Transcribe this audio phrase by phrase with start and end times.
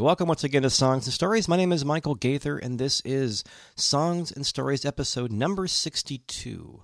[0.00, 1.46] Welcome once again to Songs and Stories.
[1.46, 3.44] My name is Michael Gaither, and this is
[3.76, 6.80] Songs and Stories episode number 62.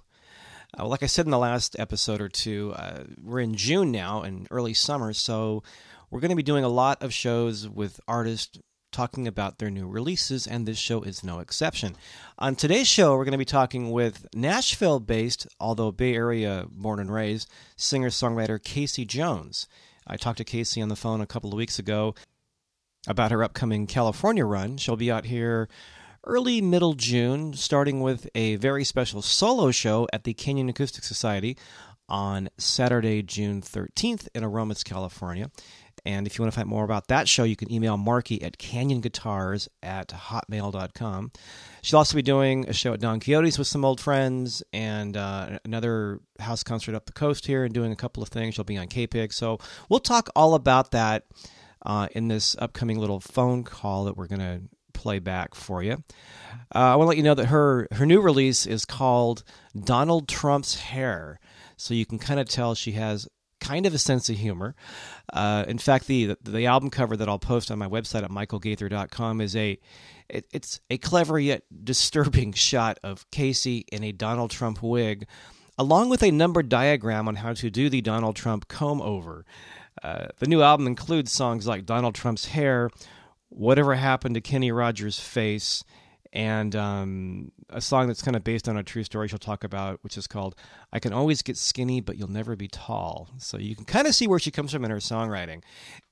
[0.79, 4.21] Uh, like I said in the last episode or two, uh, we're in June now
[4.21, 5.63] and early summer, so
[6.11, 8.59] we're going to be doing a lot of shows with artists
[8.93, 11.97] talking about their new releases, and this show is no exception.
[12.39, 17.01] On today's show, we're going to be talking with Nashville based, although Bay Area born
[17.01, 19.67] and raised, singer songwriter Kacey Jones.
[20.07, 22.15] I talked to Kacey on the phone a couple of weeks ago
[23.07, 24.77] about her upcoming California run.
[24.77, 25.69] She'll be out here
[26.25, 31.57] early middle June, starting with a very special solo show at the Canyon Acoustic Society
[32.09, 35.51] on Saturday, June 13th in Aromas, California.
[36.05, 38.59] And if you want to find more about that show, you can email Marky at
[38.59, 41.33] canyonguitars at hotmail.com.
[41.83, 45.59] She'll also be doing a show at Don Quixote's with some old friends and uh,
[45.65, 48.55] another house concert up the coast here and doing a couple of things.
[48.55, 49.33] She'll be on KPIG.
[49.33, 51.25] So we'll talk all about that
[51.87, 54.61] uh, in this upcoming little phone call that we're going to
[54.93, 56.03] play back for you.
[56.75, 59.45] Uh, I want to let you know that her her new release is called
[59.79, 61.39] Donald Trump's Hair,
[61.77, 63.29] so you can kind of tell she has
[63.61, 64.75] kind of a sense of humor.
[65.33, 69.41] Uh, in fact, the the album cover that I'll post on my website at michaelgaither.com
[69.41, 69.79] is a
[70.29, 75.27] it, it's a clever yet disturbing shot of Kacey in a Donald Trump wig,
[75.79, 79.45] along with a numbered diagram on how to do the Donald Trump comb over.
[80.03, 82.91] Uh, the new album includes songs like Donald Trump's Hair,
[83.49, 85.85] Whatever Happened to Kenny Rogers' Face,
[86.33, 89.99] and um, a song that's kind of based on a true story she'll talk about,
[90.03, 90.55] which is called
[90.93, 93.29] I Can Always Get Skinny, But You'll Never Be Tall.
[93.39, 95.63] So you can kind of see where she comes from in her songwriting.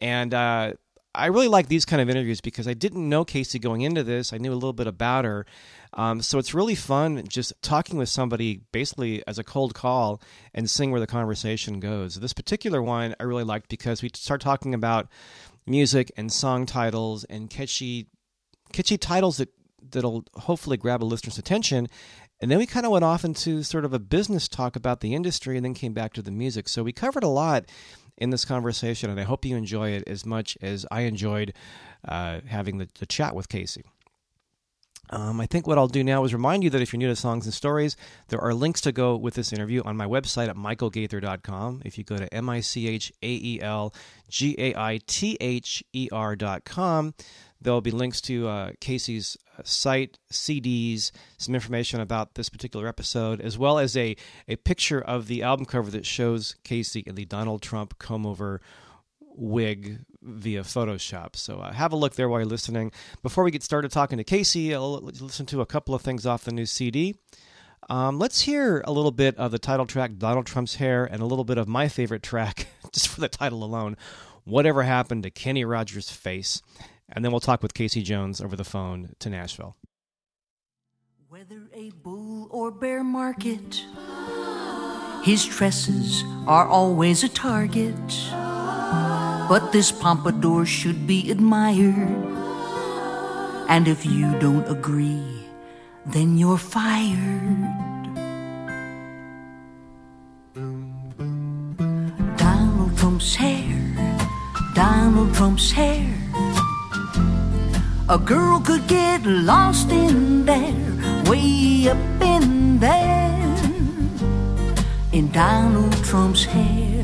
[0.01, 0.73] And uh,
[1.15, 4.33] I really like these kind of interviews because I didn't know Kacey going into this.
[4.33, 5.47] I knew a little bit about her.
[5.93, 10.21] Um, so it's really fun just talking with somebody basically as a cold call
[10.53, 12.17] and seeing where the conversation goes.
[12.17, 15.09] This particular one I really liked because we start talking about
[15.67, 18.09] music and song titles and catchy,
[18.73, 19.51] catchy titles that
[19.91, 21.89] that'll hopefully grab a listener's attention.
[22.41, 25.15] And then we kind of went off into sort of a business talk about the
[25.15, 26.69] industry and then came back to the music.
[26.69, 27.67] So we covered a lot
[28.17, 31.53] in this conversation, and I hope you enjoy it as much as I enjoyed
[32.07, 33.83] uh, having the, the chat with Kacey.
[35.11, 37.17] Um, I think what I'll do now is remind you that if you're new to
[37.17, 37.97] Songs and Stories,
[38.29, 41.83] there are links to go with this interview on my website at michaelgaither.com.
[41.85, 43.95] If you go to M I C H A E L
[44.29, 47.15] G A I T H E R.com,
[47.65, 53.41] there'll be links to uh, Kacey's uh, site, CDs, some information about this particular episode,
[53.41, 54.17] as well as a,
[54.47, 58.61] a picture of the album cover that shows Kacey in the Donald Trump comb over
[59.37, 61.37] wig via Photoshop.
[61.37, 62.93] So uh, have a look there while you're listening.
[63.23, 66.45] Before we get started talking to Kacey, I'll listen to a couple of things off
[66.45, 67.17] the new CD.
[67.91, 71.27] Um, let's hear a little bit of the title track, Donald Trump's Hair, and a
[71.27, 73.97] little bit of my favorite track, just for the title alone,
[74.45, 76.63] Whatever Happened to Kenny Rogers' Face.
[77.09, 79.77] And then we'll talk with Kacey Jones over the phone to Nashville.
[81.29, 83.85] Whether a bull or bear market,
[85.25, 87.95] his tresses are always a target.
[88.31, 92.35] But this pompadour should be admired.
[93.69, 95.45] And if you don't agree,
[96.07, 97.69] then you're fired.
[102.37, 104.23] Donald Trump's hair,
[104.75, 106.15] Donald Trump's hair.
[108.07, 110.77] A girl could get lost in there,
[111.25, 113.57] way up in there,
[115.11, 117.03] in Donald Trump's hair.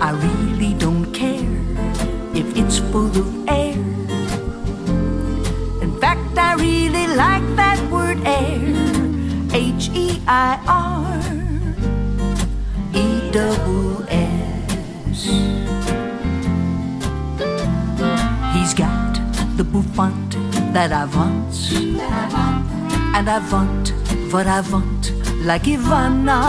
[0.00, 1.62] I really don't care
[2.34, 3.78] if it's full of air.
[5.82, 8.58] In fact, I really like that word air.
[9.52, 11.22] H E I R
[12.92, 14.23] E.
[19.64, 20.32] the bouffant
[20.72, 21.54] that I want,
[23.16, 23.92] and I want
[24.32, 25.12] what I want,
[25.44, 26.40] like Ivana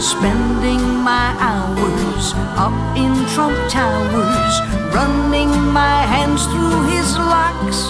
[0.00, 4.54] spending my hours up in Trump Towers,
[4.94, 7.80] running my hands through his locks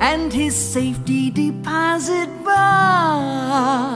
[0.00, 3.95] and his safety deposit box.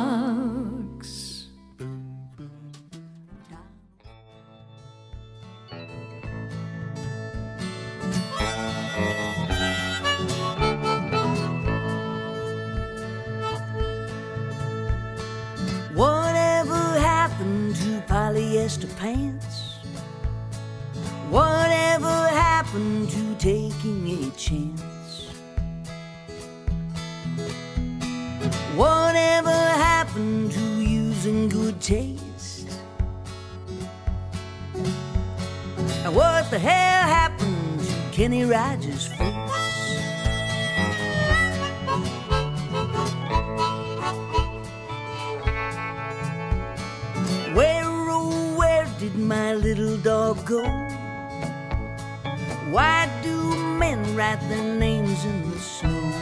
[54.41, 56.13] Write their names in the snow?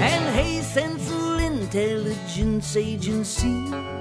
[0.00, 3.91] And hey, Central Intelligence Agency.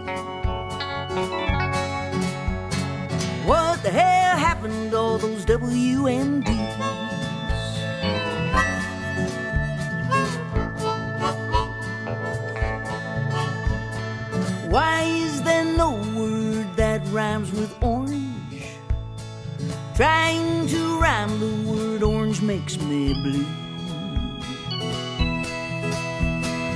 [22.52, 23.46] Makes me blue.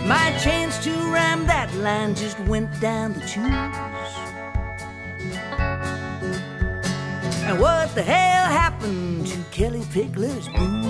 [0.08, 4.14] My chance to rhyme that line just went down the tubes.
[7.44, 10.85] And what the hell happened to Kellie Pickler's boobs?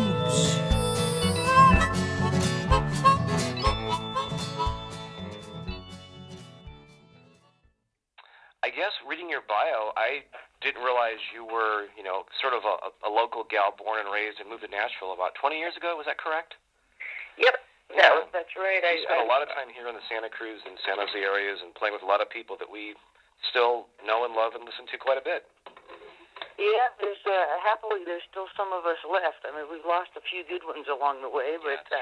[8.66, 10.26] I guess reading your bio, I
[10.66, 14.42] didn't realize you were, you know, sort of a, a local gal born and raised
[14.42, 15.94] and moved to Nashville about 20 years ago.
[15.94, 16.58] Was that correct?
[17.38, 17.54] Yep.
[17.94, 18.26] Yeah.
[18.26, 18.82] No, that's right.
[18.82, 21.14] I, spent a I- lot of time here in the Santa Cruz and San Jose
[21.14, 22.98] areas and playing with a lot of people that we
[23.54, 25.46] still know and love and listen to quite a bit.
[26.58, 29.46] Yeah, there's uh, happily there's still some of us left.
[29.46, 31.94] I mean, we've lost a few good ones along the way, but that's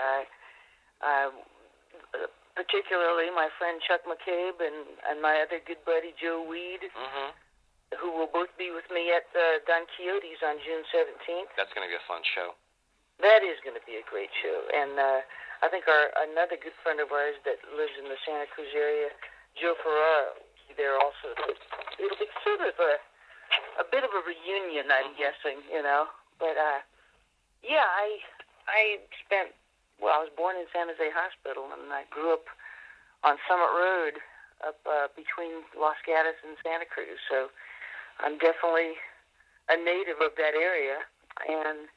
[1.04, 1.30] uh,
[2.24, 7.30] uh, particularly my friend Chuck McCabe and and my other good buddy Joe Weed, Mm-hmm.
[8.02, 11.50] who will both be with me at uh, Don Quixote's on June 17th.
[11.58, 12.58] That's going to be a fun show.
[13.22, 15.22] That is going to be a great show, and uh,
[15.62, 19.14] I think our another good friend of ours that lives in the Santa Cruz area,
[19.54, 21.32] Joe Ferrara, will be there also.
[22.02, 22.94] It'll be sort of a
[23.78, 26.10] a bit of a reunion, I'm guessing, you know.
[26.42, 26.82] But uh,
[27.62, 28.18] yeah, I
[28.66, 28.82] I
[29.24, 29.54] spent
[30.02, 32.48] well, I was born in San Jose Hospital, and I grew up
[33.24, 34.16] on Summit Road,
[34.64, 37.20] up uh, between Los Gatos and Santa Cruz.
[37.28, 37.52] So
[38.24, 38.96] I'm definitely
[39.72, 41.04] a native of that area,
[41.48, 41.88] and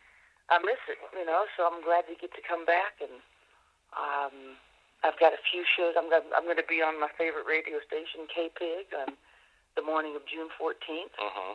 [0.50, 1.46] I miss it, you know.
[1.58, 3.18] So I'm glad to get to come back, and
[3.94, 4.58] um,
[5.02, 5.98] I've got a few shows.
[5.98, 9.18] I'm gonna, I'm going to be on my favorite radio station, KPIG, on
[9.74, 11.14] the morning of June 14th.
[11.14, 11.52] Mm-hmm.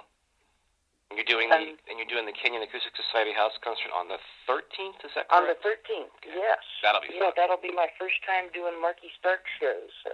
[1.11, 4.07] And you're doing the Um, and you're doing the Canyon Acoustic Society House concert on
[4.07, 4.15] the
[4.47, 4.95] 13th.
[5.03, 5.33] Is that correct?
[5.35, 6.31] On the 13th, Okay.
[6.39, 6.63] yes.
[6.81, 7.33] That'll be yeah, fun.
[7.35, 9.91] that'll be my first time doing Marky Stark shows.
[10.07, 10.11] So,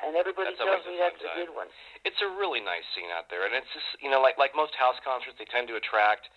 [0.00, 1.68] and everybody That's tells me that's a good one.
[2.08, 4.72] it's a really nice scene out there, and it's just you know like like most
[4.74, 6.32] house concerts, they tend to attract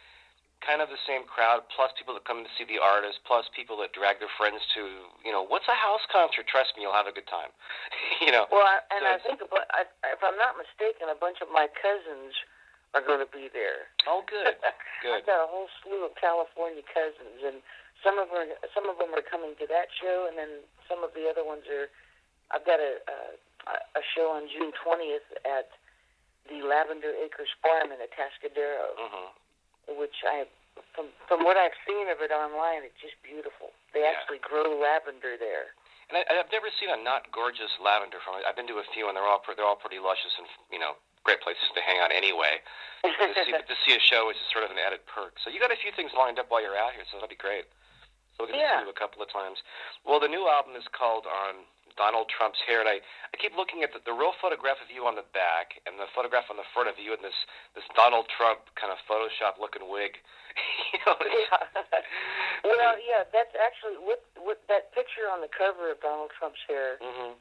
[0.60, 3.78] kind of the same crowd, plus people that come to see the artist, plus people
[3.78, 6.46] that drag their friends to you know what's a house concert?
[6.52, 7.50] Trust me, you'll have a good time.
[8.22, 8.46] you know.
[8.52, 11.48] Well, I, and So I think, about, I, if I'm not mistaken, a bunch of
[11.50, 12.36] my cousins
[12.96, 13.92] are going to be there.
[14.08, 14.56] Oh, good,
[15.04, 15.14] good.
[15.22, 17.60] I've got a whole slew of California cousins, and
[18.02, 21.12] some of them, some of them are coming to that show, and then some of
[21.14, 21.92] the other ones are.
[22.54, 23.20] I've got a a,
[24.00, 25.70] a show on June 20th at
[26.46, 29.30] the Lavender Acres Farm in Atascadero, hmm
[29.98, 30.46] which I,
[30.98, 33.70] from from what I've seen of it online, it's just beautiful.
[33.94, 34.14] They Yeah.
[34.18, 35.74] actually grow lavender there.
[36.10, 38.46] And I, I've never seen a not gorgeous lavender from it.
[38.46, 40.94] I've been to a few, and they're all they're all pretty luscious and you know
[41.26, 42.62] great places to hang out anyway.
[43.06, 45.38] to see to see a show is just sort of an added perk.
[45.42, 47.38] So you got a few things lined up while you're out here, so that'll be
[47.38, 47.66] great.
[48.38, 48.82] So we'll get Yeah.
[48.82, 49.62] see you a couple of times.
[50.06, 51.64] Well, the new album is called On
[51.96, 55.06] Donald Trump's Hair, and I, I keep looking at the, the real photograph of you
[55.08, 57.38] on the back and the photograph on the front of you in this
[57.78, 60.18] this Donald Trump kind of Photoshop looking wig.
[60.92, 61.62] you know, yeah.
[62.68, 66.98] well, yeah, that's actually with with that picture on the cover of Donald Trump's hair.
[67.00, 67.38] Mhm.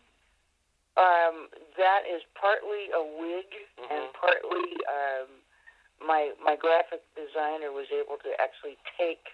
[0.96, 3.50] Um, that is partly a wig
[3.90, 4.12] and Mhm.
[4.14, 5.28] partly um,
[6.06, 9.26] my my graphic designer was able to actually take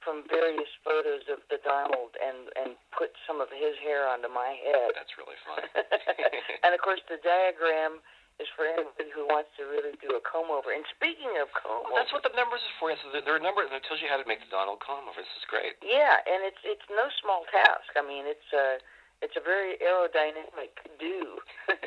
[0.00, 4.54] from various photos of the Donald and and put some of his hair onto my
[4.64, 4.90] head.
[4.94, 5.62] That's really fun.
[6.64, 8.00] and of course, the diagram
[8.40, 10.72] is for anybody who wants to really do a comb over.
[10.72, 12.88] And speaking of comb Well, that's what the numbers is for.
[12.90, 15.20] Yes, there are numbers that tells you how to make the Donald comb over.
[15.20, 15.76] This is great.
[15.84, 17.92] Yeah, and it's it's no small task.
[17.94, 18.80] I mean, it's a
[19.22, 21.38] it's a very aerodynamic do.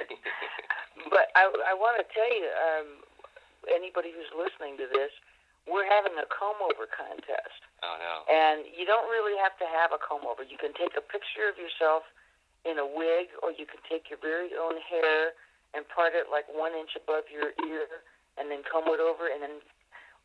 [1.13, 2.87] but I I want to tell you, um,
[3.67, 5.11] anybody who's listening to this,
[5.67, 8.23] we're having a comb over contest, oh no.
[8.31, 10.47] and you don't really have to have a comb over.
[10.47, 12.07] You can take a picture of yourself
[12.65, 15.35] in a wig, or you can take your very own hair
[15.75, 18.01] and part it like one inch above your ear,
[18.39, 19.27] and then comb it over.
[19.27, 19.59] And then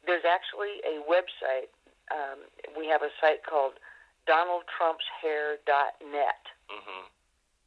[0.06, 1.74] there's actually a website.
[2.14, 2.46] Um,
[2.78, 3.76] we have a site called
[4.28, 7.06] DonaldTrumpsHair.net, hmm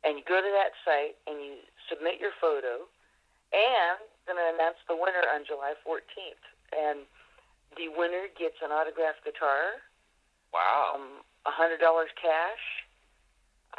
[0.03, 2.83] and you go to that site and you submit your photo,
[3.55, 6.43] and going to announce the winner on July 14th.
[6.75, 7.07] And
[7.79, 9.79] the winner gets an autographed guitar,
[10.51, 10.99] Wow.
[10.99, 11.79] um, $100
[12.19, 12.65] cash,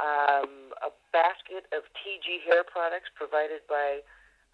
[0.00, 4.00] um, a basket of TG hair products provided by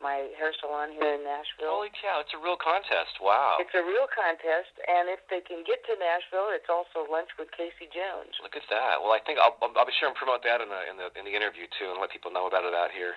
[0.01, 1.69] my hair salon here in Nashville.
[1.71, 2.25] Holy cow!
[2.25, 3.21] It's a real contest.
[3.21, 3.61] Wow.
[3.61, 7.53] It's a real contest, and if they can get to Nashville, it's also lunch with
[7.53, 8.33] Kacey Jones.
[8.41, 8.99] Look at that.
[9.05, 11.25] Well, I think I'll, I'll be sure and promote that in the in the in
[11.29, 13.15] the interview too, and let people know about it out here.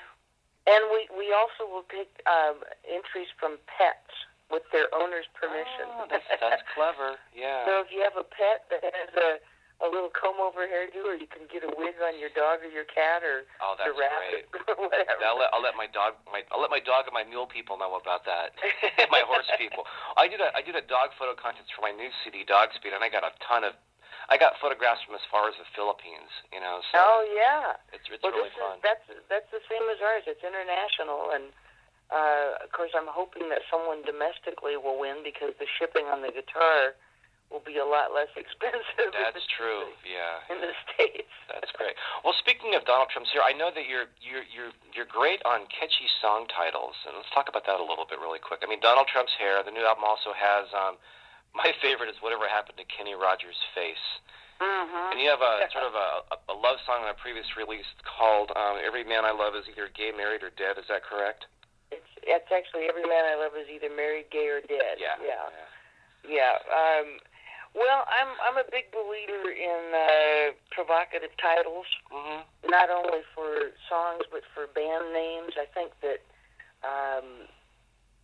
[0.68, 4.12] And we we also will take um, entries from pets
[4.52, 5.88] with their owner's permission.
[5.88, 7.16] Oh, that's that's clever.
[7.34, 7.66] Yeah.
[7.66, 9.42] so if you have a pet that has a
[9.84, 12.72] a little comb over hairdo, or you can get a wig on your dog or
[12.72, 14.64] your cat or Oh, that's your rabbit great.
[14.72, 15.20] or whatever.
[15.28, 17.76] I'll let, I'll let my dog my I'll let my dog and my mule people
[17.76, 18.56] know about that.
[19.12, 19.84] my horse people.
[20.16, 22.96] I did a I did a dog photo contest for my new CD, Dog Speed,
[22.96, 23.76] and I got a ton of.
[24.32, 26.32] I got photographs from as far as the Philippines.
[26.56, 27.76] You know, so Oh yeah.
[27.92, 28.80] it's it's well, really fun.
[28.80, 30.24] is that's that's the same as ours.
[30.32, 31.52] It's international, and
[32.08, 36.32] uh, of course, I'm hoping that someone domestically will win because the shipping on the
[36.32, 36.96] guitar
[37.54, 39.14] will be a lot less expensive.
[39.14, 39.94] That's true.
[40.02, 40.42] Yeah.
[40.50, 41.30] In the states.
[41.46, 41.94] That's great.
[42.26, 45.70] Well, speaking of Donald Trump's here, I know that you're you're you're you're great on
[45.70, 48.66] catchy song titles, and let's talk about that a little bit really quick.
[48.66, 49.62] I mean, Donald Trump's hair.
[49.62, 50.98] The new album also has um,
[51.62, 54.08] my favorite is "Whatever Happened to Kenny Rogers' Face,"
[54.62, 55.12] Mm-hmm.
[55.14, 56.10] and you have a sort of a,
[56.50, 59.90] a, love song on a previous release called um, "Every Man I Love Is Either
[59.94, 61.46] Gay, Married, or Dead." Is that correct?
[61.94, 64.98] It's it's actually every man I love is either married, gay, or dead.
[64.98, 65.20] Yeah.
[65.22, 65.46] Yeah.
[66.24, 66.56] Yeah.
[66.72, 67.20] Um,
[67.74, 71.90] well, I'm I'm a big believer in uh, provocative titles.
[72.14, 72.70] Mm-hmm.
[72.70, 75.58] not only for songs but for band names.
[75.58, 76.22] I think that
[76.86, 77.50] um,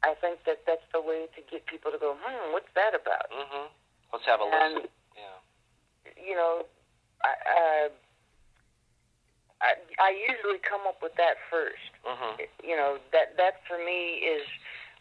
[0.06, 3.28] I think that that's the way to get people to go, hmm, what's that about?
[3.34, 3.68] Mm-hmm.
[4.14, 4.90] Let's have a And listen.
[5.18, 5.38] Yeah.
[6.16, 6.66] you know,
[7.26, 7.90] I, uh,
[9.66, 11.90] I I usually come up with that first.
[12.06, 12.46] Mm-hmm.
[12.64, 14.46] You know, that that for me is.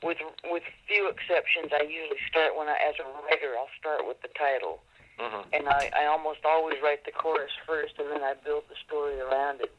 [0.03, 4.21] With with few exceptions, I usually start when I, as a writer, I'll start with
[4.23, 4.79] the title,
[5.19, 5.51] Mm-hmm.
[5.53, 9.19] and I, I almost always write the chorus first, and then I build the story
[9.19, 9.75] around it.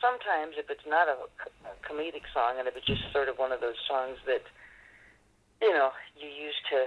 [0.00, 1.18] Sometimes, if it's not a,
[1.66, 4.42] a comedic song, and if it's just sort of one of those songs that
[5.60, 6.86] you know you use to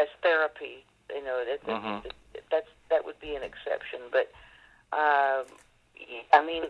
[0.00, 2.02] as therapy, you know that, that- Mhm.
[2.04, 2.14] that-
[2.52, 3.98] that's that would be an exception.
[4.12, 4.30] But
[4.94, 5.46] um,
[6.32, 6.62] I mean,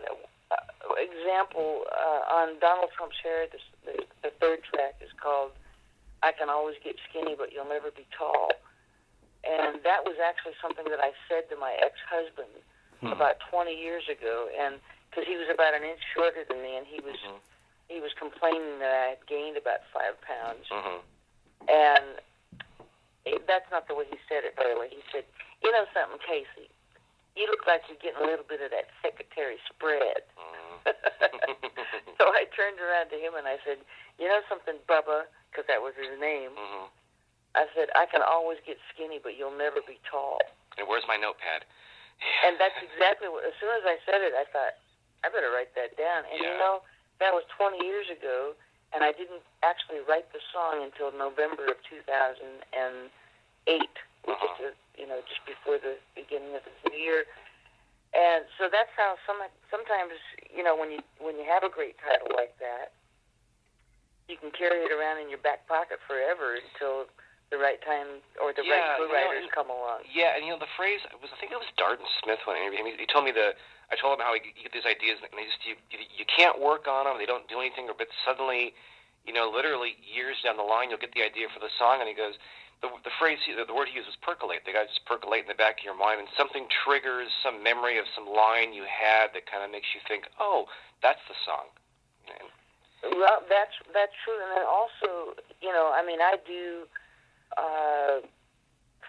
[0.51, 5.51] uh, example uh, on Donald Trump's hair, the, the, the third track is called
[6.23, 8.51] "I Can Always Get Skinny, But You'll Never Be Tall."
[9.47, 12.51] And that was actually something that I said to my ex-husband
[12.97, 13.13] Hmm.
[13.13, 16.87] about 20 years ago, and because he was about an inch shorter than me, and
[16.89, 17.37] he was Mhm.
[17.87, 20.97] he was complaining that I had gained about five pounds, Mm-hmm.
[21.69, 22.19] and
[23.25, 24.55] it, that's not the way he said it.
[24.55, 25.25] By the way, he said,
[25.61, 26.69] "You know something, Kacey?
[27.37, 30.89] You look like you're getting a little bit of that secretary spread." Mm-hmm.
[32.17, 33.77] so I turned around to him and I said,
[34.17, 36.51] "You know something, Bubba?" Because that was his name.
[36.57, 36.89] mm-hmm.
[37.55, 40.41] I said, "I can always get skinny, but you'll never be tall."
[40.77, 41.65] And where's my notepad?
[42.45, 43.45] And that's exactly what.
[43.45, 44.73] As soon as I said it, I thought
[45.21, 46.25] I better write that down.
[46.33, 46.81] And you know,
[47.21, 48.53] that was 20 years ago,
[48.93, 52.61] and I didn't actually write the song until November of 2008,
[54.25, 54.65] which Uh-huh.
[54.65, 57.23] is uh, you know just before the beginning of this new year.
[58.17, 59.37] And so that's how some
[59.69, 60.17] sometimes
[60.49, 62.91] you know when you when you have a great title like that,
[64.27, 67.05] you can carry it around in your back pocket forever until
[67.47, 70.03] the right time or the Yeah, right you know, co-writers and- come along.
[70.11, 72.67] Yeah, and you know the phrase was I think it was Darden Smith when I
[72.67, 72.99] interviewed him.
[72.99, 73.55] He told me the
[73.87, 76.59] I told him how you get these ideas and they just you, you you can't
[76.59, 77.15] work on them.
[77.19, 78.75] They don't do anything, or but suddenly,
[79.23, 82.07] you know, literally years down the line, you'll get the idea for the song, and
[82.07, 82.35] he goes.
[82.81, 84.61] The, the phrase, he, the word he used was percolate.
[84.65, 87.97] The guy just percolate in the back of your mind, and something triggers some memory
[87.97, 90.69] of some line you had that kind of makes you think, "Oh,
[91.01, 91.73] that's the song."
[92.29, 96.85] And, Well, that's that's true, and then also, you know, I mean, I do,
[97.57, 98.21] uh,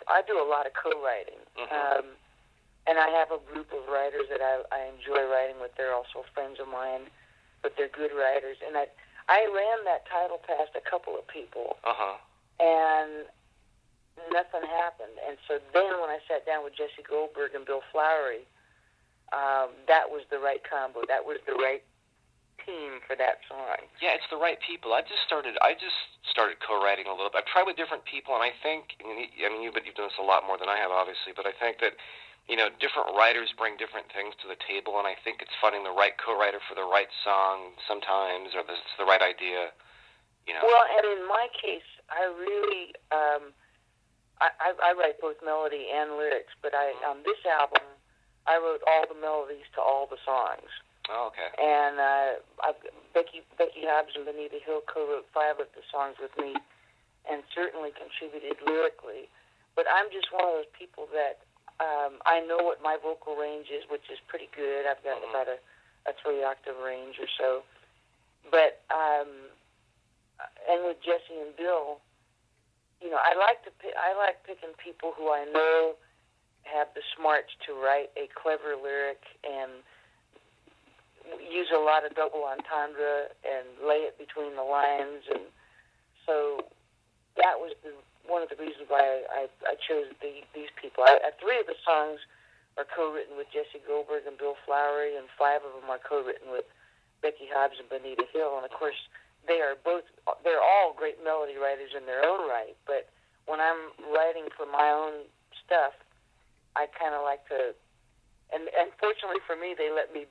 [0.09, 1.69] I do a lot of co-writing, Mhm.
[1.73, 2.17] um,
[2.87, 5.75] and I have a group of writers that I, I enjoy writing with.
[5.77, 7.11] They're also friends of mine,
[7.61, 8.89] but they're good writers, and I
[9.29, 12.17] I ran that title past a couple of people, uh huh.
[12.61, 13.27] and
[14.33, 15.17] nothing happened.
[15.23, 18.47] And so then, when I sat down with Jesse Goldberg and Bill Flowery,
[19.33, 21.05] um, that was the right combo.
[21.07, 21.85] That was the right
[22.65, 23.89] team for that song.
[24.01, 24.93] Yeah, it's the right people.
[24.93, 25.57] I just started.
[25.61, 25.97] I just
[26.29, 27.45] started co-writing a little bit.
[27.45, 28.97] I've tried with different people, and I think.
[29.01, 31.37] I mean, you, but you've done this a lot more than I have, obviously.
[31.37, 31.97] But I think that
[32.49, 35.85] you know, different writers bring different things to the table, and I think it's finding
[35.85, 39.69] the right co-writer for the right song sometimes, or it's the right idea.
[40.49, 40.65] You know.
[40.65, 43.53] Well, and in my case, I really, um,
[44.41, 47.83] I, I, I write both melody and lyrics, but I on this album,
[48.47, 50.71] I wrote all the melodies to all the songs.
[51.11, 51.49] Oh, okay.
[51.57, 52.31] And uh,
[52.63, 52.81] I've,
[53.15, 56.55] Becky Becky Hobbs and Bonita Hill co-wrote five of the songs with me,
[57.31, 59.27] and certainly contributed lyrically.
[59.75, 61.41] But I'm just one of those people that
[61.81, 64.85] um, I know what my vocal range is, which is pretty good.
[64.87, 65.31] I've got Mhm.
[65.31, 65.59] about a,
[66.11, 67.63] a three octave range or so.
[68.51, 69.49] But um,
[70.69, 72.01] and with Jesse and Bill,
[73.01, 75.95] you know, I like to I like picking people who I know
[76.65, 79.81] have the smarts to write a clever lyric and
[81.41, 85.45] use a lot of double entendre and lay it between the lines, and
[86.25, 86.65] so
[87.37, 87.93] that was the,
[88.27, 91.05] one of the reasons why I, I chose the, these people.
[91.05, 92.21] I, I, three of the songs
[92.77, 96.65] are co-written with Jesse Goldberg and Bill Flowery, and five of them are co-written with
[97.21, 98.99] Becky Hobbs and Bonita Hill, and of course
[99.49, 100.05] they are both
[100.45, 102.77] they're all great melody writers in their own right.
[102.87, 103.09] But
[103.49, 105.25] when I'm writing for my own
[105.65, 105.97] stuff,
[106.77, 107.73] I kind of like to,
[108.53, 110.29] and and fortunately for me, they let me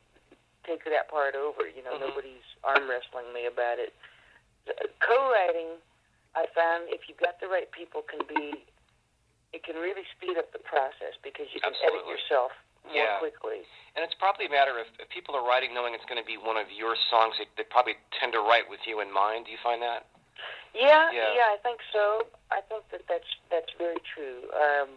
[0.64, 1.66] take that part over.
[1.66, 2.14] You know, Mhm.
[2.14, 3.92] nobody's arm wrestling me about it.
[5.00, 5.80] Co-writing,
[6.36, 8.66] I found if you've got the right people, can be
[9.54, 12.52] it can really speed up the process because you can edit yourself
[12.88, 13.20] more Yeah.
[13.20, 13.64] quickly.
[13.96, 16.38] And it's probably a matter of if people are writing knowing it's going to be
[16.38, 19.46] one of your songs, they, they probably tend to write with you in mind.
[19.46, 20.06] Do you find that?
[20.74, 21.34] Yeah, Yeah.
[21.34, 22.28] yeah, I think so.
[22.52, 24.46] I think that that's that's very true.
[24.54, 24.90] Um,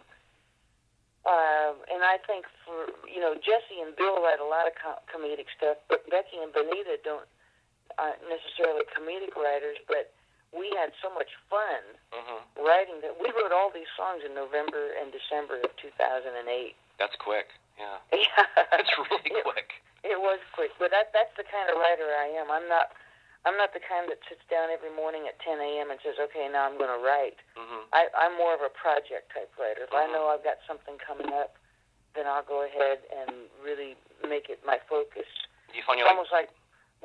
[1.25, 5.01] um, and I think for you know Jesse and Bill write a lot of com-
[5.09, 7.25] comedic stuff, but Becky and Bonita don't
[7.97, 9.77] aren't necessarily comedic writers.
[9.87, 10.13] But
[10.53, 11.81] we had so much fun
[12.13, 16.75] hmm writing that we wrote all these songs in November and December of 2008.
[16.99, 17.47] That's quick.
[17.79, 17.97] Yeah.
[18.11, 19.69] Yeah, That's really It- quick.
[20.01, 22.49] It was quick, but that that's the kind of writer I am.
[22.49, 22.89] I'm not
[23.45, 25.89] I'm not the kind that sits down every morning at 10 a.m.
[25.93, 29.29] and says, "Okay, now I'm going to write." hmm I, I'm more of a project
[29.33, 29.85] type writer.
[29.85, 30.13] If I Mhm.
[30.17, 31.53] know I've got something coming up,
[32.17, 33.93] then I'll go ahead and really
[34.25, 35.29] make it my focus.
[35.69, 36.13] Do you find It's like?
[36.17, 36.49] almost like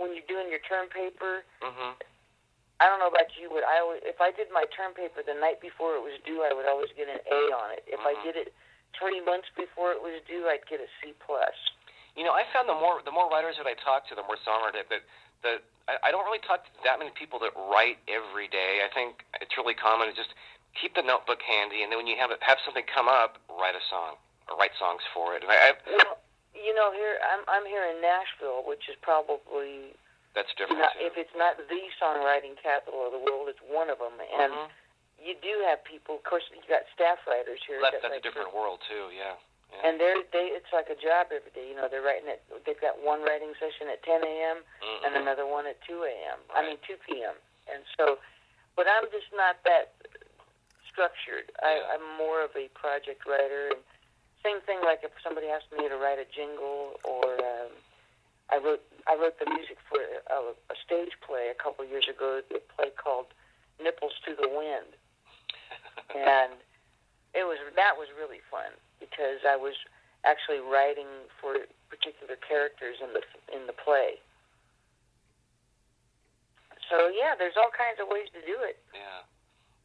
[0.00, 1.44] when you're doing your term paper.
[1.60, 1.92] hmm
[2.80, 5.32] I don't know about you, but I always, if I did my term paper the
[5.36, 7.84] night before it was due, I would always get an A on it.
[7.88, 8.22] If I Mhm.
[8.24, 8.52] did it
[8.98, 11.54] three months before it was due, I'd get a C plus.
[12.16, 14.40] You know, I found the more the more writers that I talk to, the more
[14.40, 15.02] songwriters that
[15.44, 15.52] the
[15.88, 18.80] I, I don't really talk to that many people that write every day.
[18.82, 20.32] I think it's really common to just
[20.80, 23.76] keep the notebook handy, and then when you have it, have something come up, write
[23.76, 24.16] a song
[24.48, 25.44] or write songs for it.
[25.44, 26.16] And I, I Well,
[26.56, 29.92] you know, here I'm I'm here in Nashville, which is probably
[30.32, 30.80] that's different.
[30.84, 31.04] not, too.
[31.08, 31.68] if it's not the
[32.00, 34.16] songwriting capital of the world, it's one of them.
[34.20, 34.68] And Mhm.
[35.26, 36.14] You do have people.
[36.16, 37.82] Of course, you got staff writers here.
[37.82, 39.10] That, that that's a write for- different world too.
[39.10, 39.34] Yeah.
[39.74, 39.82] yeah.
[39.82, 41.66] And they're they it's like a job every day.
[41.66, 42.46] You know, they're writing it.
[42.62, 44.62] They've got one writing session at 10 a.m.
[44.62, 44.98] Mhm.
[45.04, 46.38] and another one at 2 a.m.
[46.54, 47.34] I mean 2 p.m.
[47.66, 48.22] And so,
[48.78, 49.98] but I'm just not that
[50.86, 51.50] structured.
[51.62, 51.92] I, Yeah.
[51.98, 53.74] I'm more of a project writer.
[53.74, 53.82] And
[54.46, 57.72] same thing like if somebody asked me to write a jingle or um,
[58.48, 60.38] I wrote I wrote the music for a,
[60.70, 62.40] a stage play a couple years ago.
[62.54, 63.26] A play called
[63.82, 64.94] Nipples to the Wind
[66.14, 66.54] and
[67.34, 69.74] it was that was really fun because I was
[70.24, 71.08] actually writing
[71.40, 74.20] for particular characters in the in the play.
[76.90, 78.78] So yeah, there's all kinds of ways to do it.
[78.94, 79.26] Yeah.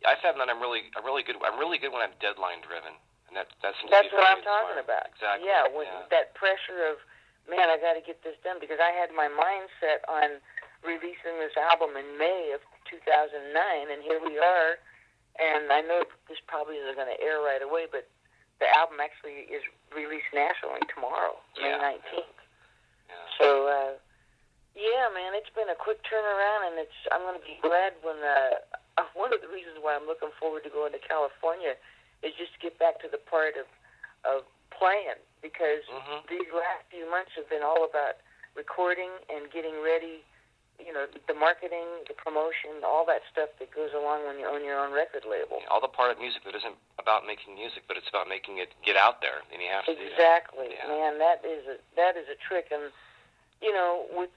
[0.02, 1.38] I found that I'm really, I'm really good.
[1.46, 2.98] I'm really good when I'm deadline driven,
[3.30, 5.14] and that that's That's what I'm talking about.
[5.14, 5.46] Exactly.
[5.46, 6.10] Yeah, when yeah.
[6.10, 6.98] that pressure of
[7.50, 10.42] man, I got to get this done because I had my mindset on
[10.82, 13.38] releasing this album in May of 2009,
[13.94, 14.82] and here we are.
[15.40, 18.08] And I know this probably isn't going to air right away, but
[18.60, 19.64] the album actually is
[19.96, 21.80] released nationally tomorrow, May Yeah.
[21.82, 22.36] 19th.
[23.10, 23.16] yeah.
[23.40, 23.92] So, uh,
[24.76, 26.96] yeah, man, it's been a quick turnaround, and it's.
[27.12, 28.20] I'm going to be glad when.
[28.24, 28.60] Uh,
[29.16, 31.76] one of the reasons why I'm looking forward to going to California
[32.22, 33.66] is just to get back to the part of
[34.24, 36.28] of playing because Mhm.
[36.30, 38.18] these last few months have been all about
[38.56, 40.24] recording and getting ready.
[40.82, 44.66] You know, the marketing, the promotion, all that stuff that goes along when you own
[44.66, 45.62] your own record label.
[45.70, 48.74] All the part of music that isn't about making music, but it's about making it
[48.84, 50.12] get out there, and you have to do that.
[50.18, 50.88] Exactly, Yeah.
[50.90, 51.12] man.
[51.22, 52.92] That is a that is a trick, and
[53.62, 54.34] you know, with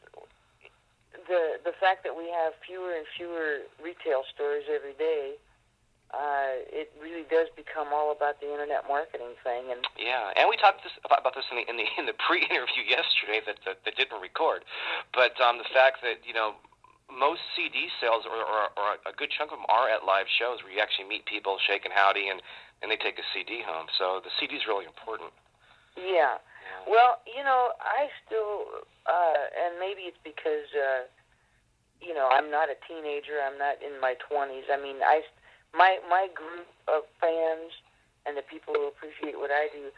[1.28, 5.34] the the fact that we have fewer and fewer retail stores every day,
[6.14, 9.74] uh, it really does become all about the internet marketing thing.
[9.74, 12.14] And Yeah, and we talked this, about, about this in the in the in the
[12.14, 14.62] pre-interview yesterday that that, that didn't record,
[15.10, 16.54] but um, the fact that you know
[17.12, 20.64] most CD sales or, or, or a good chunk of them are at live shows
[20.64, 22.40] where you actually meet people, shake and howdy, and
[22.82, 23.86] and they take a CD home.
[23.98, 25.32] So the CD is really important.
[25.96, 26.38] Yeah.
[26.38, 26.84] Yeah.
[26.88, 31.08] Well, you know, I still, uh, and maybe it's because, uh,
[32.00, 33.40] you know, I'm not a teenager.
[33.40, 34.68] I'm not in my 20s.
[34.72, 35.22] I mean, I,
[35.76, 37.74] my my group of fans
[38.24, 39.92] and the people who appreciate what I do.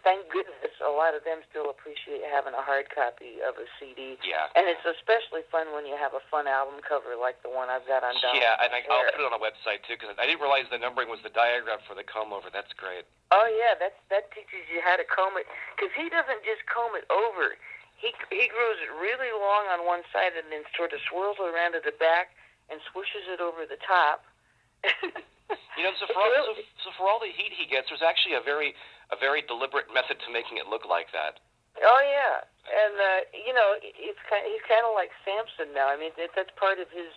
[0.00, 4.16] Thank goodness, a lot of them still appreciate having a hard copy of a CD.
[4.24, 4.48] Yeah.
[4.56, 7.84] And it's especially fun when you have a fun album cover like the one I've
[7.84, 8.40] got on Donald.
[8.40, 10.80] Yeah, and I, I'll put it on a website too because I didn't realize the
[10.80, 12.48] numbering was the diagram for the comb over.
[12.48, 13.04] That's great.
[13.28, 15.44] Oh yeah, that's that teaches you how to comb it
[15.76, 17.60] because he doesn't just comb it over.
[18.00, 21.44] He he grows it really long on one side and then sort of swirls it
[21.44, 22.32] around to the back
[22.72, 24.24] and swishes it over the top.
[25.78, 28.34] You know, so for all, so, so for all the heat he gets, there's actually
[28.34, 28.74] a very
[29.14, 31.38] a very deliberate method to making it look like that.
[31.78, 35.86] Oh yeah, and uh, you know it's kind he's kind of like Samson now.
[35.86, 37.14] I mean that, that's part of his.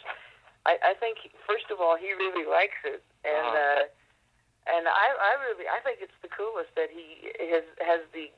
[0.70, 1.18] I, I think
[1.50, 3.82] first of all he really likes it, and Uh-huh.
[3.82, 3.84] uh,
[4.78, 8.30] and I I really I think it's the coolest that he has has the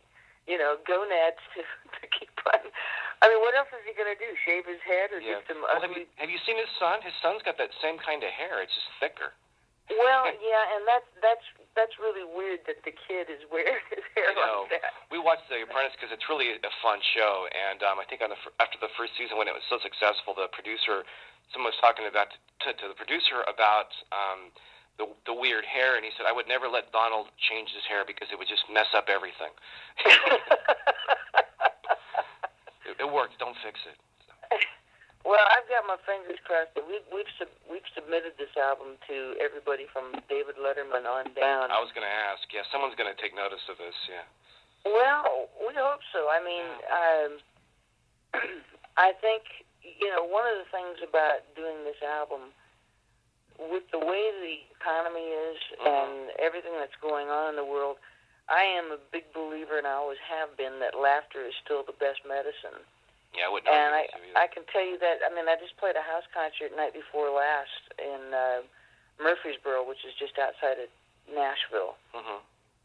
[0.48, 1.68] you know gonads to
[2.00, 2.64] to keep on.
[3.24, 4.28] I mean, what else is he gonna do?
[4.44, 5.40] Shave his head or Yeah.
[5.40, 7.00] just some Well, have you have you seen his son?
[7.02, 8.60] His son's got that same kind of hair.
[8.62, 9.32] It's just thicker.
[9.90, 14.36] Well, yeah, and that's that's that's really weird that the kid is wearing his hair
[14.36, 14.68] know.
[14.68, 14.92] like that.
[15.10, 18.30] We watched The Apprentice because it's really a fun show, and um, I think on
[18.30, 21.08] the after the first season when it was so successful, the producer,
[21.56, 22.28] someone was talking about
[22.68, 24.52] to, to the producer about um,
[25.00, 28.04] the the weird hair, and he said, "I would never let Donald change his hair
[28.04, 29.52] because it would just mess up everything."
[32.94, 33.42] it, it worked.
[33.42, 33.98] Don't fix it.
[35.24, 39.40] Well, I've got my fingers crossed that we've we've sub, we've submitted this album to
[39.40, 41.72] everybody from David Letterman on down.
[41.72, 42.44] I was going to ask.
[42.52, 43.96] Yeah, someone's going to take notice of this.
[44.12, 44.28] Yeah.
[44.84, 46.28] Well, we hope so.
[46.28, 47.32] I mean, um,
[49.00, 49.48] I think
[49.80, 52.52] you know one of the things about doing this album,
[53.72, 57.96] with the way the economy is and everything that's going on in the world,
[58.52, 61.96] I am a big believer, and I always have been, that laughter is still the
[61.96, 62.84] best medicine.
[63.32, 65.24] Yeah, I wouldn't And I, argue with you I can tell you that.
[65.26, 68.62] I mean, I just played a house concert night before last in uh,
[69.18, 70.90] Murfreesboro, which is just outside of
[71.32, 71.98] Nashville.
[72.14, 72.40] Mm-hmm.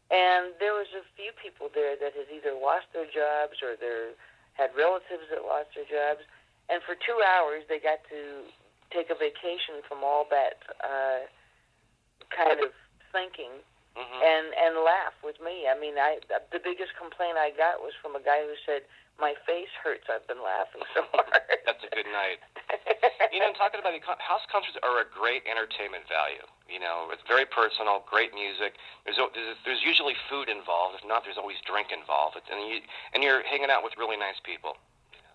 [0.09, 4.17] And there was a few people there that had either lost their jobs or they
[4.57, 6.25] had relatives that lost their jobs.
[6.65, 8.49] And for two hours, they got to
[8.89, 11.29] take a vacation from all that uh,
[12.33, 12.73] kind of
[13.13, 13.61] thinking
[13.99, 14.19] Mhm.
[14.23, 15.67] and and laugh with me.
[15.67, 16.19] I mean, I
[16.51, 18.83] the biggest complaint I got was from a guy who said,
[19.19, 20.07] "My face hurts.
[20.09, 21.27] I've been laughing so hard."
[21.67, 22.39] That's a good night.
[23.35, 26.41] You know, talking about econ- house concerts are a great entertainment value.
[26.71, 28.75] You know, it's very personal, great music.
[29.05, 30.95] There's there's, there's usually food involved.
[30.95, 32.37] If not, there's always drink involved.
[32.37, 32.79] It's, and you
[33.13, 34.77] and you're hanging out with really nice people.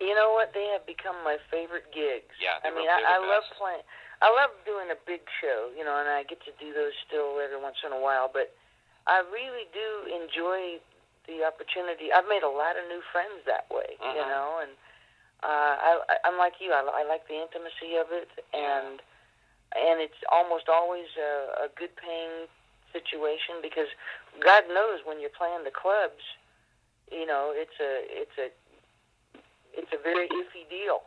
[0.00, 0.50] You know what?
[0.54, 2.35] They have become my favorite gigs.
[2.42, 3.85] Yeah, I mean, I, I love playing.
[4.22, 7.38] I love doing a big show, you know, and I get to do those still
[7.42, 8.30] every once in a while.
[8.33, 8.54] But
[9.07, 10.80] I really do enjoy
[11.28, 12.12] the opportunity.
[12.12, 14.28] I've made a lot of new friends that way, you Mhm.
[14.28, 14.72] know, and
[15.42, 16.72] uh, I, I, I'm like you.
[16.72, 19.00] I, I like the intimacy of it, and
[19.76, 22.46] and it's almost always a, a good paying
[22.92, 23.88] situation because
[24.40, 26.22] God knows when you're playing the clubs,
[27.11, 28.48] you know, it's a it's a
[29.77, 31.03] it's a very iffy deal.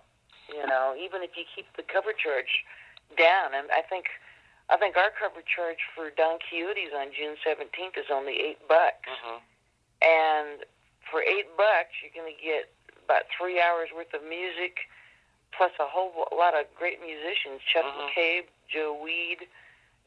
[0.47, 2.63] You know, even if you keep the cover charge
[3.17, 4.05] down, and I think
[4.69, 9.07] I think our cover charge for Don Quixote's on June seventeenth is only eight bucks,
[9.07, 9.39] hmm
[10.01, 10.61] and
[11.09, 12.69] for eight bucks you're going to get
[13.03, 14.85] about three hours worth of music,
[15.55, 18.07] plus a whole lot of great musicians: Chuck Mhm.
[18.11, 19.47] McCabe, Joe Weed.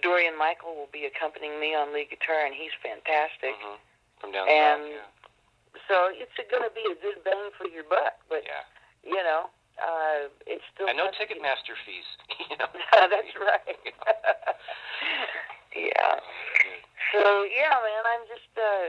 [0.02, 3.52] Dorian Michael will be accompanying me on lead guitar, and he's fantastic.
[3.60, 3.76] hmm
[4.20, 5.19] From down And- south.
[5.88, 8.18] So it's going to be a good bang for your buck.
[8.28, 8.62] But Yeah.
[9.00, 9.48] You know,
[9.80, 12.04] uh, it's still And no Ticketmaster fees.
[12.50, 12.68] you know.
[12.92, 13.80] That's right.
[15.76, 16.20] yeah.
[17.16, 18.86] So yeah, man, I'm just uh,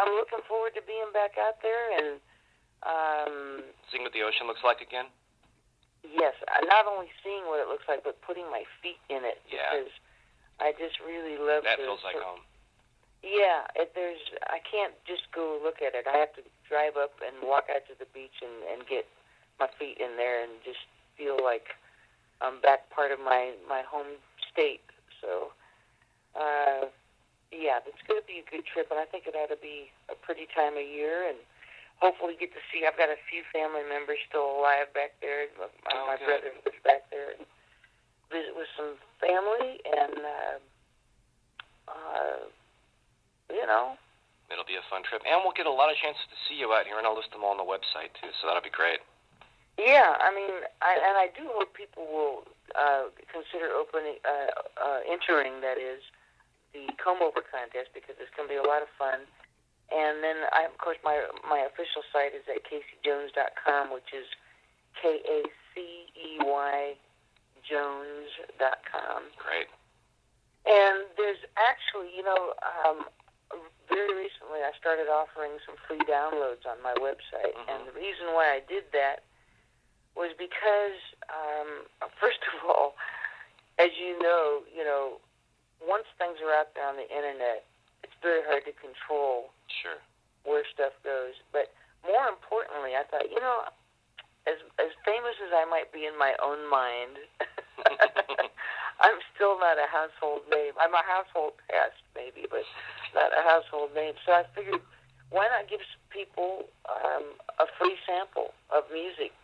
[0.00, 2.08] I'm looking forward to being back out there, and
[2.86, 5.10] um, Seeing what the ocean looks like again.
[6.06, 6.32] yes,
[6.70, 9.58] not only seeing what it looks like, but putting my feet in it Yeah.
[9.74, 9.92] because
[10.62, 12.40] I just really love That the feels like home.
[13.24, 16.06] Yeah, it, there's I can't just go look at it.
[16.06, 19.06] I have to drive up and walk out to the beach and and get
[19.58, 20.84] my feet in there and just
[21.16, 21.74] feel like
[22.40, 24.20] I'm back part of my my home
[24.52, 24.84] state.
[25.24, 25.50] So,
[26.36, 26.92] uh,
[27.50, 29.88] yeah, it's going to be a good trip, and I think it ought to be
[30.12, 31.40] a pretty time of year, and
[31.98, 32.84] hopefully get to see.
[32.84, 35.48] I've got a few family members still alive back there.
[35.56, 36.28] My, Oh, my good.
[36.44, 37.32] brother was back there.
[37.34, 37.48] And
[38.28, 40.56] visit with some family, and uh,
[41.88, 42.38] uh,
[43.50, 43.96] you know,
[44.46, 46.70] It'll be a fun trip, and we'll get a lot of chances to see you
[46.70, 48.30] out here, and I'll list them all on the website too.
[48.38, 49.02] So that'll be great.
[49.74, 52.46] Yeah, I mean, I, and I do hope people will
[52.78, 55.60] uh, consider opening, uh, uh, entering.
[55.66, 55.98] That is
[56.70, 59.26] the comb over contest because it's going to be a lot of fun.
[59.90, 64.30] And then, I, of course, my my official site is at KaceyJones.com, which is
[64.94, 65.38] K A
[65.74, 66.94] C E Y
[67.66, 69.26] Jones.com.
[69.42, 69.66] Great.
[70.70, 73.10] And there's actually, you know, um,
[73.88, 77.68] very recently I started offering some free downloads on my website, Mhm.
[77.68, 79.22] and the reason why I did that
[80.14, 81.86] was because, um,
[82.20, 82.96] first of all,
[83.78, 85.20] as you know, you know,
[85.80, 87.64] once things are out there on the internet,
[88.02, 89.98] it's very hard to control Sure.
[90.44, 91.34] where stuff goes.
[91.52, 93.68] But more importantly, I thought, you know,
[94.46, 97.18] as as famous as I might be in my own mind,
[99.00, 100.72] I'm still not a household name.
[100.80, 102.64] I'm a household pest, maybe, but
[103.12, 104.14] not a household name.
[104.24, 104.80] So I figured,
[105.28, 109.36] why not give people um, a free sample of music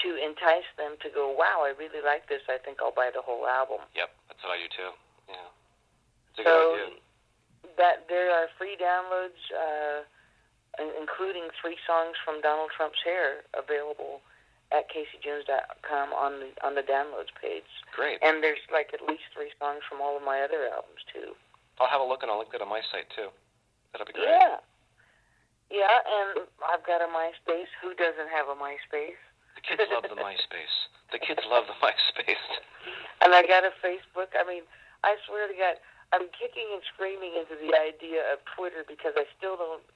[0.00, 2.40] to entice them to go, wow, I really like this.
[2.48, 3.84] I think I'll buy the whole album.
[3.92, 4.92] Yep, that's what I do too.
[5.28, 5.50] Yeah.
[6.32, 7.76] It's a so good idea.
[7.76, 10.08] that there are free downloads, uh,
[10.80, 14.24] including three songs from Donald Trump's hair, available
[14.70, 17.66] at KaceyJones.com on the on the downloads page.
[17.94, 18.22] Great.
[18.22, 21.34] And there's like at least three songs from all of my other albums too.
[21.82, 23.34] I'll have a look and I'll link that on my site too.
[23.90, 24.30] That'll be great.
[24.30, 24.62] Yeah.
[25.70, 27.70] Yeah, and I've got a MySpace.
[27.78, 29.14] Who doesn't have a MySpace?
[29.54, 30.76] The kids love the MySpace.
[31.14, 32.46] The kids love the MySpace.
[33.22, 34.34] And I got a Facebook.
[34.34, 34.66] I mean,
[35.06, 35.78] I swear to God,
[36.10, 39.86] I'm kicking and screaming into the idea of Twitter because I still don't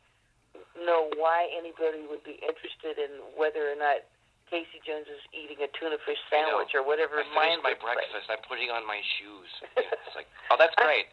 [0.79, 4.07] know why anybody would be interested in whether or not
[4.51, 7.97] Kacey Jones is eating a tuna fish sandwich or whatever I finished my looks like.
[7.97, 8.27] breakfast.
[8.31, 9.51] I'm putting on my shoes.
[9.81, 11.09] Yeah, it's like, oh, that's great.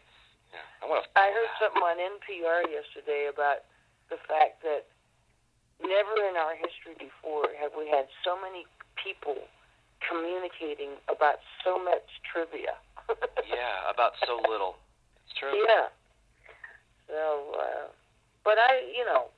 [0.52, 1.08] Yeah, I want to.
[1.16, 3.64] I heard something on NPR yesterday about
[4.12, 4.84] the fact that
[5.80, 8.68] never in our history before have we had so many
[9.00, 9.34] people
[10.04, 12.76] communicating about so much trivia.
[13.48, 14.76] Yeah, about so little.
[15.26, 15.52] It's true.
[15.52, 15.92] Yeah.
[17.08, 17.86] So, uh,
[18.44, 19.28] but I, you know,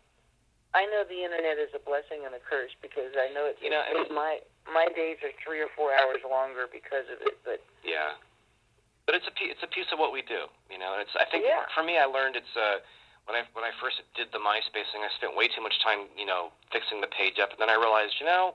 [0.74, 3.70] I know the internet is a blessing and a curse because I know it's You
[3.70, 7.38] know, made my my days are three or four hours longer because of it.
[7.46, 8.18] But Yeah.
[9.06, 10.98] But it's a it's a piece of what we do, you know.
[10.98, 11.70] And it's I think Yeah.
[11.72, 12.82] for me, I learned it's uh
[13.30, 16.10] when I when I first did the MySpace thing, I spent way too much time,
[16.18, 18.52] you know, fixing the page up, and then I realized, you know,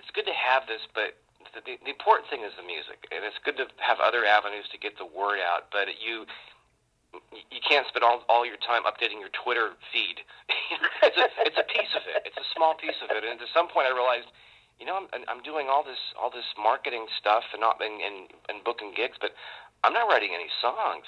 [0.00, 1.14] it's good to have this, but
[1.54, 4.66] the, the, the important thing is the music, and it's good to have other avenues
[4.72, 5.68] to get the word out.
[5.70, 6.26] But you
[7.50, 10.24] you can't spend all all your time updating your Twitter feed.
[11.06, 12.24] it's a it's a piece of it.
[12.24, 14.28] It's a small piece of it, and at some point I realized.
[14.80, 18.26] You know, I'm I'm doing all this all this marketing stuff and not and and,
[18.50, 19.30] and booking gigs, but
[19.84, 21.06] I'm not writing any songs.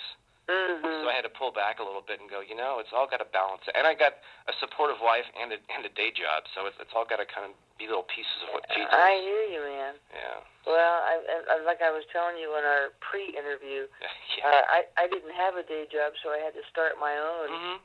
[0.48, 1.00] Mm-hmm.
[1.02, 3.08] So I had to pull back a little bit and go, you know, it's all
[3.08, 3.64] got to balance.
[3.72, 6.92] And I got a supportive wife and a, and a day job, so it's, it's
[6.92, 8.94] all got to kind of be little pieces of what feeds us.
[8.94, 9.94] I hear you, man.
[10.12, 10.38] Yeah.
[10.64, 11.14] Well, I,
[11.50, 13.84] I, like I was telling you in our pre-interview,
[14.40, 14.48] yeah.
[14.48, 17.48] uh, I I didn't have a day job, so I had to start my own,
[17.52, 17.76] Mm-hmm.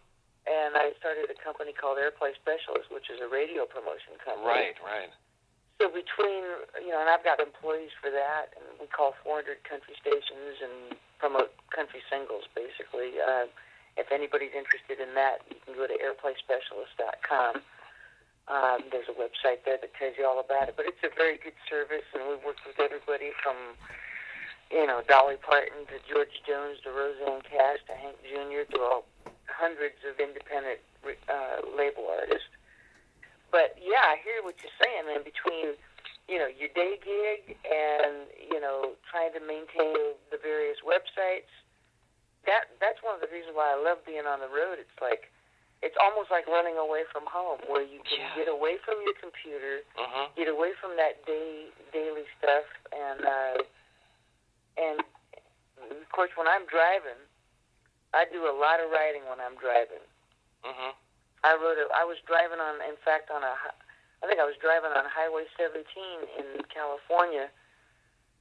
[0.48, 4.48] and I started a company called Airplay Specialist, which is a radio promotion company.
[4.48, 5.12] Right, right.
[5.80, 6.44] So between,
[6.84, 11.00] you know, and I've got employees for that, and we call 400 country stations and
[11.20, 13.20] promote country singles, basically.
[13.20, 13.52] Uh,
[14.00, 17.62] if anybody's interested in that, you can go to airplayspecialist.com.
[18.50, 20.80] Um, there's a website there that tells you all about it.
[20.80, 23.78] But it's a very good service, and we've worked with everybody from,
[24.74, 28.66] you know, Dolly Parton to George Jones to Rosanne Cash to Hank Jr.
[28.74, 29.04] to all
[29.46, 32.50] hundreds of independent uh, label artists.
[33.52, 35.22] But yeah, I hear what you're saying, man.
[35.26, 35.78] Between
[36.30, 41.48] you know your day gig and you know trying to maintain the various websites,
[42.44, 44.80] that that's one of the reasons why I love being on the road.
[44.80, 45.32] It's like
[45.80, 48.36] it's almost like running away from home, where you can Yeah.
[48.36, 53.58] get away from your computer, hmm get away from that day daily stuff, and uh,
[54.76, 54.98] and
[55.88, 57.20] of course when I'm driving,
[58.12, 60.04] I do a lot of writing when I'm driving.
[60.64, 60.92] hmm
[61.44, 63.56] I wrote a, I was driving on, in fact, on a,
[64.20, 65.80] I think I was driving on Highway 17
[66.36, 67.48] in California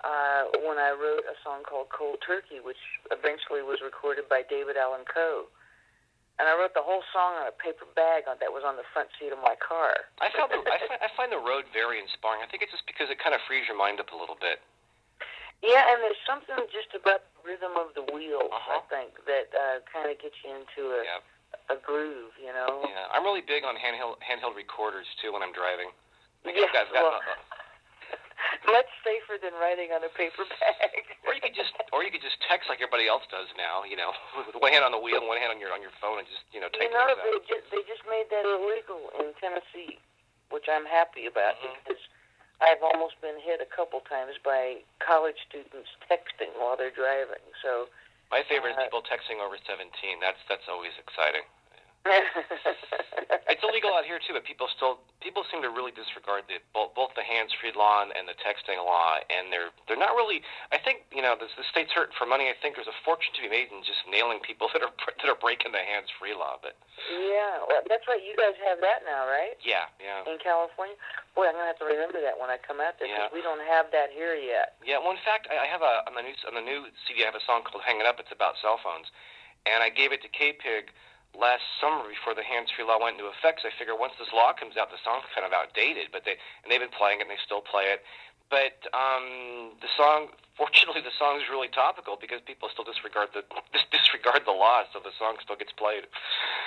[0.05, 2.79] uh, when I wrote a song called Cold Turkey, which
[3.11, 5.51] eventually was recorded by David Allan Coe.
[6.39, 8.87] And I wrote the whole song on a paper bag on, that was on the
[8.95, 10.07] front seat of my car.
[10.23, 12.47] I found the, I, find, I find the road very inspiring.
[12.47, 14.63] I think it's just because it kind of frees your mind up a little bit.
[15.67, 18.79] Yeah, and there's something just about the rhythm of the wheels, Uh-huh.
[18.79, 21.75] I think, that uh, kind of gets you into a, Yeah.
[21.75, 22.87] a groove, you know?
[22.87, 23.11] Yeah.
[23.11, 25.91] I'm really big on handheld handheld recorders too when I'm driving.
[26.47, 27.19] I think I've got, well,
[28.69, 31.03] much safer than writing on a paper bag.
[31.27, 33.83] or you could just or you could just text like everybody else does now.
[33.85, 34.13] You know,
[34.49, 36.27] with one hand on the wheel and one hand on your on your phone, and
[36.29, 37.45] just you know You take know, things they out.
[37.49, 39.99] just, they just made that illegal in Tennessee,
[40.53, 41.75] which I'm happy about Mhm.
[41.85, 42.03] because
[42.61, 47.39] I've almost been hit a couple times by college students texting while they're driving.
[47.63, 47.87] So,
[48.35, 49.87] My favorite is uh, people texting over 17.
[50.19, 51.47] That's that's always exciting.
[53.49, 56.95] it's illegal out here too, but people still people seem to really disregard the both,
[56.97, 60.41] both the hands-free law and the texting law, and they're they're not really.
[60.73, 62.49] I think you know the, the state's hurting for money.
[62.49, 65.29] I think there's a fortune to be made in just nailing people that are that
[65.29, 66.57] are breaking the hands-free law.
[66.61, 66.77] But
[67.13, 68.21] yeah, well, that's right.
[68.23, 69.57] You guys have that now, right?
[69.65, 70.25] Yeah, yeah.
[70.29, 70.97] In California,
[71.37, 73.37] boy, I'm gonna have to remember that when I come out there because Yeah.
[73.37, 74.79] we don't have that here yet.
[74.85, 77.23] Yeah, well, in fact, I I have a on the new on the new CD.
[77.25, 79.11] I have a song called "Hang It Up." It's about cell phones,
[79.67, 80.91] and I gave it to K-Pig
[81.37, 83.63] last summer before the hands-free law went into effect.
[83.63, 86.41] So I figure once this law comes out, the song's kind of outdated, but they
[86.65, 88.01] and they've been playing it and they still play it.
[88.49, 93.45] But um, the song, fortunately, the song is really topical because people still disregard the
[93.73, 96.09] dis- disregard the law, so the song still gets played.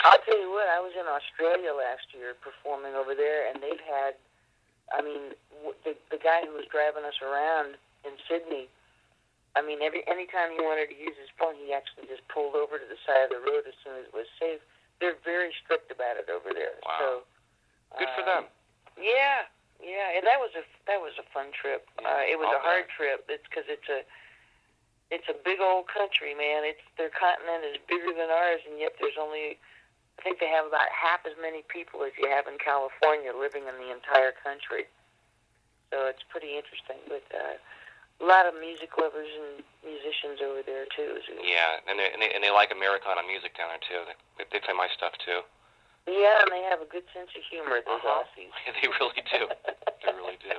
[0.05, 3.81] I'll tell you what, I was in Australia last year performing over there, and they've
[3.81, 4.17] had,
[4.93, 5.33] I mean,
[5.83, 7.77] the the guy who was driving us around.
[9.55, 12.79] I mean, every anytime he wanted to use his phone, he actually just pulled over
[12.79, 14.63] to the side of the road as soon as it was safe.
[15.03, 16.77] They're very strict about it over there.
[16.85, 16.99] Wow.
[16.99, 17.07] So,
[17.99, 18.43] Good for um, them.
[18.95, 19.49] Yeah,
[19.83, 21.83] yeah, and that was a that was a fun trip.
[21.99, 22.95] Yeah, Uh, it was I'll a hard bet.
[22.95, 23.19] trip.
[23.27, 24.07] It's because it's a
[25.11, 26.63] it's a big old country, man.
[26.63, 29.59] It's their continent is bigger than ours, and yet there's only
[30.15, 33.67] I think they have about half as many people as you have in California living
[33.67, 34.87] in the entire country.
[35.91, 37.59] So it's pretty interesting, but uh,
[38.21, 41.17] a lot of music lovers and musicians over there too.
[41.25, 44.01] So, Yeah, and they, and they and they like Americana music down there too.
[44.37, 45.41] They, they play my stuff too.
[46.05, 47.81] yeah, and they have a good sense of humor.
[47.81, 48.21] Those Uh-huh.
[48.25, 48.53] Aussies.
[48.65, 49.41] Yeah, they really do.
[50.05, 50.57] they really do.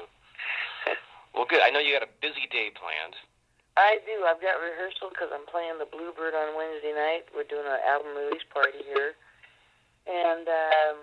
[1.35, 1.62] Well, good.
[1.64, 3.16] I know you got a busy day planned.
[3.79, 4.29] I do.
[4.29, 7.25] I've got rehearsal because I'm playing the Bluebird on Wednesday night.
[7.33, 9.16] We're doing an album release party here,
[10.05, 10.96] and um,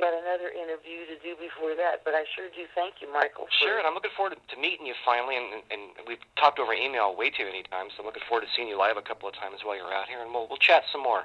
[0.00, 2.02] got another interview to do before that.
[2.04, 3.46] But I sure do thank you, Michael.
[3.48, 5.36] For, Sure, and I'm looking forward to, to meeting you finally.
[5.36, 8.50] And, and we've talked over email way too many times, so I'm looking forward to
[8.54, 10.84] seeing you live a couple of times while you're out here, and we'll we'll chat
[10.90, 11.24] some more.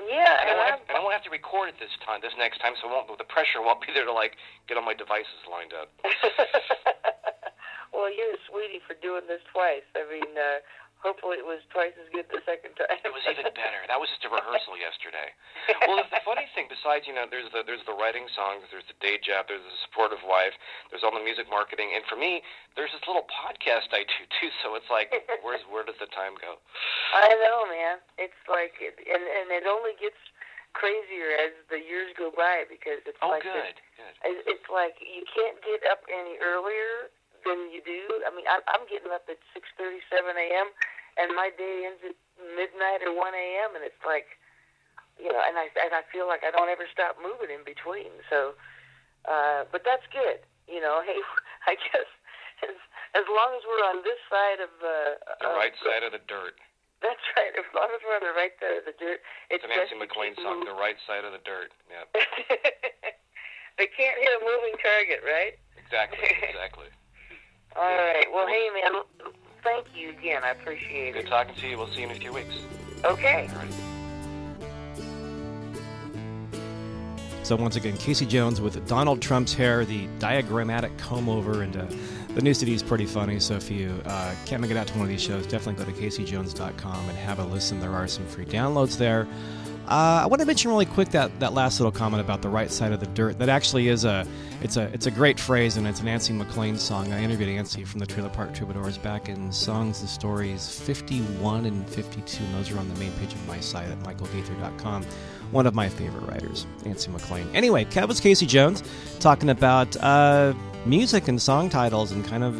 [0.00, 1.92] yeah, And I and won't I'm, have, and I won't have to record it this
[2.04, 4.36] time, this next time, so I won't, the pressure won't be there to like
[4.68, 5.88] get all my devices lined up.
[7.94, 9.86] well, you're a sweetie for doing this twice.
[9.96, 10.60] I mean, uh,
[11.06, 12.90] hopefully it was twice as good the second time.
[13.06, 13.80] It was even better.
[13.86, 15.30] That was just a rehearsal yesterday.
[15.86, 18.86] Well, the, the funny thing, besides you know, there's the there's the writing songs, there's
[18.90, 20.58] the day job, there's the supportive wife,
[20.90, 22.42] there's all the music marketing, and for me,
[22.74, 24.50] there's this little podcast I do too.
[24.66, 25.14] So it's like,
[25.46, 26.58] where's where does the time go?
[27.14, 28.02] I know, man.
[28.18, 30.18] It's like, it, and and it only gets
[30.74, 34.14] crazier as the years go by because it's Oh, like this good, good.
[34.50, 37.08] It's like you can't get up any earlier
[37.48, 38.02] than you do.
[38.26, 40.68] I mean, I'm, I'm getting up at 6:37 a.m.
[41.16, 42.16] and my day ends at
[42.56, 43.74] midnight or 1 a.m.
[43.74, 44.36] and it's like,
[45.16, 48.12] you know, and I and I feel like I don't ever stop moving in between.
[48.28, 48.52] So,
[49.24, 50.44] uh, but that's good.
[50.68, 51.20] You know, hey,
[51.64, 52.08] I guess
[52.64, 52.76] as
[53.16, 56.60] as long as we're on this side of uh, The right side of the dirt.
[57.00, 57.52] That's right.
[57.56, 60.36] As long as we're on the right side of the dirt, it's It's Nancy McLean
[60.40, 60.64] song.
[60.64, 61.72] The Right Side of the Dirt.
[61.92, 62.08] Yeah.
[63.80, 65.60] they can't hit a moving target, right?
[65.76, 66.88] Exactly, exactly.
[67.76, 68.24] All right.
[68.32, 69.04] Well, hey, man,
[69.66, 70.42] thank you again.
[70.44, 71.22] I appreciate Good it.
[71.24, 71.76] Good talking to you.
[71.76, 72.54] We'll see you in a few weeks.
[73.04, 73.48] Okay.
[73.52, 73.72] All right.
[77.42, 81.86] So once again, Kacey Jones with Donald Trump's hair, the diagrammatic comb over, and uh,
[82.34, 83.38] the new CD is pretty funny.
[83.38, 85.90] So if you uh, can't make it out to one of these shows, definitely go
[85.92, 87.78] to kaceyjones.com and have a listen.
[87.78, 89.28] There are some free downloads there.
[89.88, 92.70] Uh, I want to mention really quick that, that last little comment about the right
[92.70, 93.38] side of the dirt.
[93.38, 94.26] That actually is a
[94.62, 97.12] it's a it's a great phrase, and it's an Nancy McLean song.
[97.12, 101.88] I interviewed Nancy from the Trailer Park Troubadours back in Songs and Stories 51 and
[101.88, 105.04] 52, and those are on the main page of my site at michaelgaither.com
[105.52, 107.48] one of my favorite writers, Nancy McLean.
[107.54, 108.82] Anyway, Kev was Kacey Jones
[109.20, 110.52] talking about uh,
[110.84, 112.56] music and song titles and kind of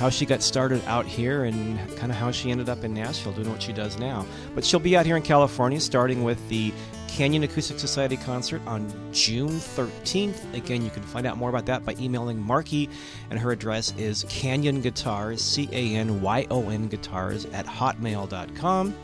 [0.00, 3.34] how she got started out here and kind of how she ended up in Nashville
[3.34, 4.24] doing what she does now.
[4.54, 6.72] But she'll be out here in California starting with the
[7.06, 10.54] Canyon Acoustic Society concert on June 13th.
[10.54, 12.88] Again, you can find out more about that by emailing Marky,
[13.28, 18.94] and her address is Canyon Guitars, C A N Y O N Guitars, at hotmail.com.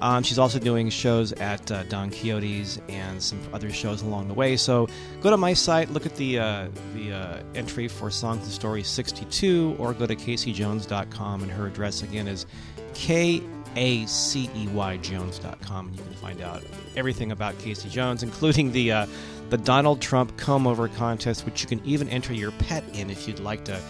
[0.00, 4.34] Um, she's also doing shows at uh, Don Quixote's and some other shows along the
[4.34, 4.56] way.
[4.56, 4.88] So
[5.20, 8.88] go to my site, look at the uh, the uh, entry for Songs and Stories
[8.88, 12.46] 62, or go to KaceyJones.com, and her address again is
[12.94, 13.42] K
[13.76, 16.62] A C E Y Jones.com, and you can find out
[16.96, 19.06] everything about Kacey Jones, including the uh,
[19.50, 23.26] the Donald Trump comb over contest, which you can even enter your pet in if
[23.28, 23.80] you'd like to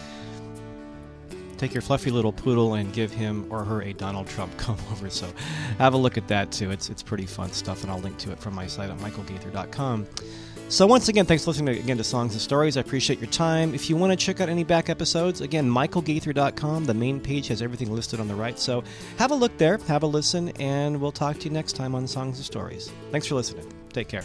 [1.61, 5.09] take your fluffy little poodle and give him or her a Donald Trump comb over.
[5.09, 5.31] So
[5.77, 6.71] have a look at that too.
[6.71, 10.07] It's it's pretty fun stuff, and I'll link to it from my site at michaelgaither.com.
[10.69, 12.77] So once again, thanks for listening again to Songs and Stories.
[12.77, 13.75] I appreciate your time.
[13.75, 16.85] If you want to check out any back episodes, again, michaelgaither.com.
[16.85, 18.57] The main page has everything listed on the right.
[18.57, 18.81] So
[19.17, 22.07] have a look there, have a listen, and we'll talk to you next time on
[22.07, 22.89] Songs and Stories.
[23.11, 23.67] Thanks for listening.
[23.91, 24.23] Take care.